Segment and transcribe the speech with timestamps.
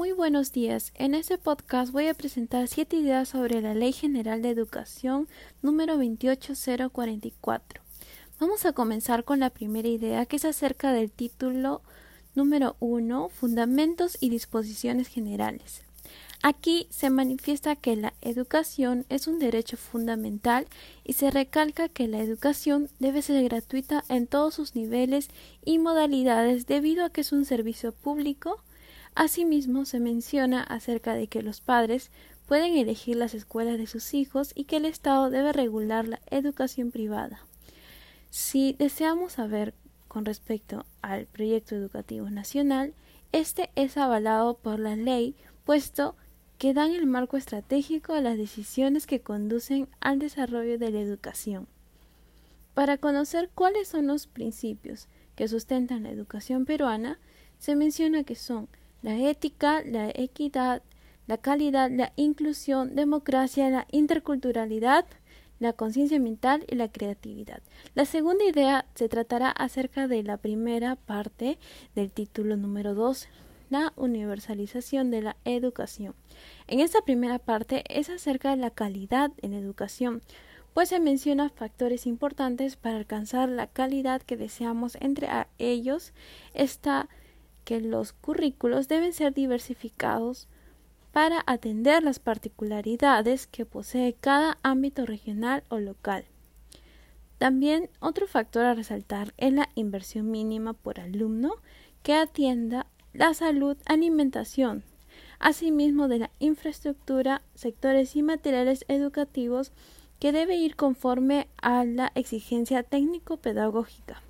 [0.00, 0.92] Muy buenos días.
[0.94, 5.28] En este podcast voy a presentar siete ideas sobre la Ley General de Educación
[5.60, 7.82] número 28044.
[8.40, 11.82] Vamos a comenzar con la primera idea que es acerca del título
[12.34, 15.82] número 1, Fundamentos y Disposiciones Generales.
[16.42, 20.66] Aquí se manifiesta que la educación es un derecho fundamental
[21.04, 25.28] y se recalca que la educación debe ser gratuita en todos sus niveles
[25.62, 28.62] y modalidades debido a que es un servicio público
[29.20, 32.10] Asimismo, se menciona acerca de que los padres
[32.46, 36.90] pueden elegir las escuelas de sus hijos y que el Estado debe regular la educación
[36.90, 37.44] privada.
[38.30, 39.74] Si deseamos saber
[40.08, 42.94] con respecto al proyecto educativo nacional,
[43.30, 46.16] este es avalado por la ley, puesto
[46.56, 51.68] que dan el marco estratégico a las decisiones que conducen al desarrollo de la educación.
[52.72, 57.18] Para conocer cuáles son los principios que sustentan la educación peruana,
[57.58, 58.66] se menciona que son
[59.02, 60.82] la ética, la equidad,
[61.26, 65.06] la calidad, la inclusión, democracia, la interculturalidad,
[65.60, 67.62] la conciencia mental y la creatividad.
[67.94, 71.58] La segunda idea se tratará acerca de la primera parte
[71.94, 73.28] del título número 2,
[73.68, 76.14] la universalización de la educación.
[76.66, 80.22] En esta primera parte es acerca de la calidad en educación,
[80.74, 84.96] pues se menciona factores importantes para alcanzar la calidad que deseamos.
[85.00, 86.12] Entre ellos
[86.54, 87.08] está
[87.64, 90.48] que los currículos deben ser diversificados
[91.12, 96.24] para atender las particularidades que posee cada ámbito regional o local.
[97.38, 101.54] También otro factor a resaltar es la inversión mínima por alumno
[102.02, 104.84] que atienda la salud, alimentación,
[105.38, 109.72] asimismo de la infraestructura, sectores y materiales educativos
[110.18, 114.22] que debe ir conforme a la exigencia técnico-pedagógica.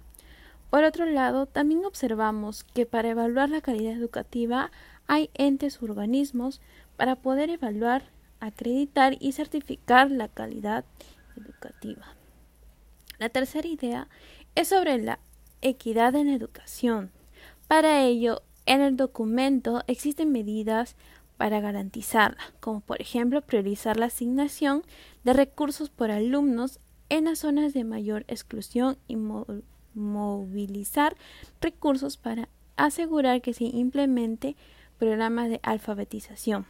[0.70, 4.70] Por otro lado, también observamos que para evaluar la calidad educativa
[5.08, 6.60] hay entes u organismos
[6.96, 8.04] para poder evaluar,
[8.38, 10.84] acreditar y certificar la calidad
[11.36, 12.14] educativa.
[13.18, 14.08] La tercera idea
[14.54, 15.18] es sobre la
[15.60, 17.10] equidad en educación.
[17.66, 20.94] Para ello, en el documento existen medidas
[21.36, 24.82] para garantizarla, como por ejemplo priorizar la asignación
[25.24, 26.78] de recursos por alumnos
[27.08, 29.16] en las zonas de mayor exclusión y
[29.94, 31.16] movilizar
[31.60, 34.56] recursos para asegurar que se implemente
[34.98, 36.66] programas de alfabetización.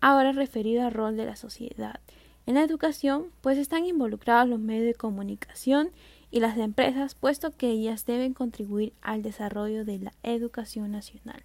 [0.00, 2.00] Ahora referido al rol de la sociedad.
[2.46, 5.90] En la educación, pues están involucrados los medios de comunicación
[6.30, 11.42] y las empresas, puesto que ellas deben contribuir al desarrollo de la educación nacional.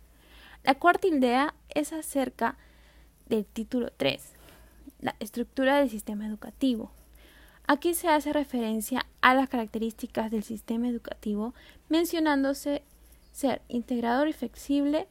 [0.64, 2.58] La cuarta idea es acerca
[3.28, 4.34] del título 3,
[5.02, 6.92] la estructura del sistema educativo.
[7.66, 11.54] Aquí se hace referencia a las características del sistema educativo,
[11.88, 12.84] mencionándose
[13.32, 15.08] ser integrador y flexible,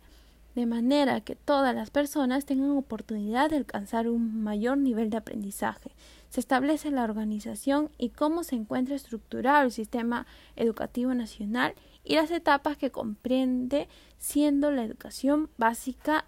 [0.54, 5.92] de manera que todas las personas tengan oportunidad de alcanzar un mayor nivel de aprendizaje.
[6.28, 10.26] Se establece la organización y cómo se encuentra estructurado el sistema
[10.56, 11.74] educativo nacional
[12.04, 16.26] y las etapas que comprende, siendo la educación básica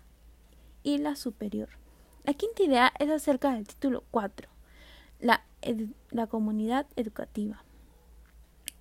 [0.82, 1.68] y la superior.
[2.24, 4.48] La quinta idea es acerca del título 4,
[5.20, 5.44] la
[6.10, 7.64] la comunidad educativa.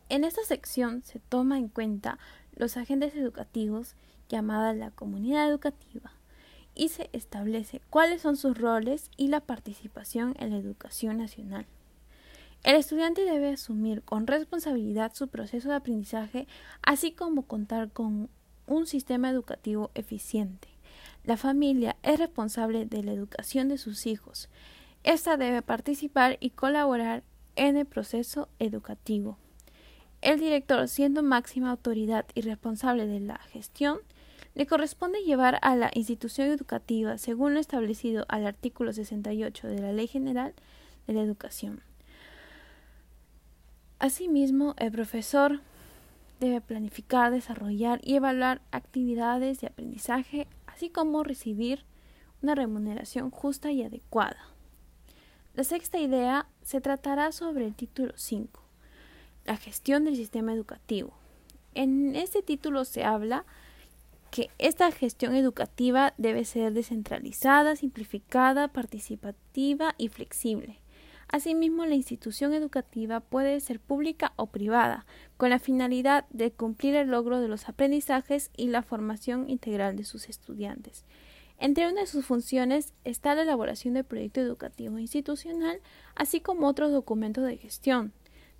[0.09, 2.19] En esta sección se toma en cuenta
[2.55, 3.95] los agentes educativos
[4.29, 6.11] llamada la comunidad educativa
[6.75, 11.65] y se establece cuáles son sus roles y la participación en la educación nacional.
[12.63, 16.47] El estudiante debe asumir con responsabilidad su proceso de aprendizaje,
[16.81, 18.29] así como contar con
[18.67, 20.69] un sistema educativo eficiente.
[21.25, 24.49] La familia es responsable de la educación de sus hijos.
[25.03, 27.23] Esta debe participar y colaborar
[27.55, 29.37] en el proceso educativo.
[30.21, 33.99] El director, siendo máxima autoridad y responsable de la gestión,
[34.55, 39.91] le corresponde llevar a la institución educativa según lo establecido al artículo 68 de la
[39.91, 40.53] Ley General
[41.07, 41.81] de la Educación.
[43.99, 45.59] Asimismo, el profesor
[46.39, 51.83] debe planificar, desarrollar y evaluar actividades de aprendizaje, así como recibir
[52.41, 54.52] una remuneración justa y adecuada.
[55.55, 58.59] La sexta idea se tratará sobre el título 5,
[59.45, 61.13] la gestión del sistema educativo.
[61.75, 63.45] En este título se habla
[64.31, 70.79] que esta gestión educativa debe ser descentralizada, simplificada, participativa y flexible.
[71.27, 75.05] Asimismo, la institución educativa puede ser pública o privada,
[75.37, 80.03] con la finalidad de cumplir el logro de los aprendizajes y la formación integral de
[80.03, 81.05] sus estudiantes.
[81.63, 85.79] Entre una de sus funciones está la elaboración del proyecto educativo institucional,
[86.13, 88.11] así como otros documentos de gestión.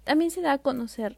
[0.05, 1.17] También se da a conocer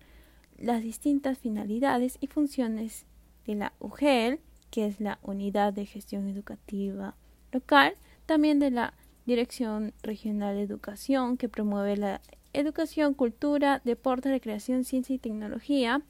[0.58, 3.06] las distintas finalidades y funciones
[3.46, 4.40] de la UGEL,
[4.72, 7.14] que es la Unidad de Gestión Educativa
[7.52, 7.94] Local,
[8.26, 8.96] también de la
[9.28, 12.20] Dirección Regional de Educación, que promueve la
[12.54, 16.02] educación, cultura, deporte, recreación, ciencia y tecnología,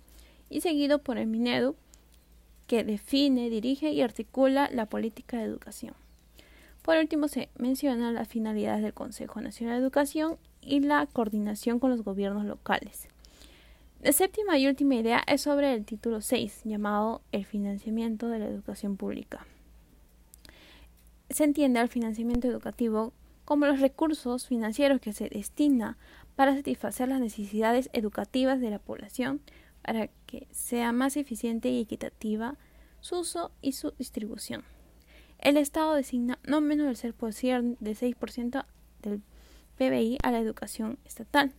[0.49, 1.75] y seguido por el Minedu,
[2.67, 5.93] que define, dirige y articula la política de educación.
[6.81, 11.89] Por último, se menciona las finalidades del Consejo Nacional de Educación y la coordinación con
[11.89, 13.07] los gobiernos locales.
[14.01, 18.45] La séptima y última idea es sobre el título 6, llamado el financiamiento de la
[18.45, 19.47] educación pública.
[21.31, 23.13] Se entiende al financiamiento educativo
[23.45, 25.97] como los recursos financieros que se destina
[26.35, 29.41] para satisfacer las necesidades educativas de la población
[29.85, 32.57] para que sea más eficiente y equitativa
[33.01, 34.63] su uso y su distribución.
[35.37, 38.65] El Estado designa no menos del 6%
[39.03, 39.21] del
[39.77, 41.53] PBI a la educación estatal.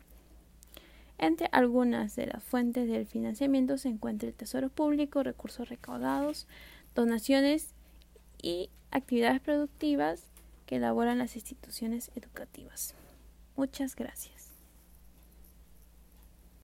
[1.19, 6.49] Entre algunas de las fuentes del financiamiento se encuentra el Tesoro Público, recursos recaudados,
[6.96, 7.75] donaciones
[8.43, 10.25] y actividades productivas
[10.67, 12.94] que elaboran las instituciones educativas.
[13.55, 14.36] Muchas gracias.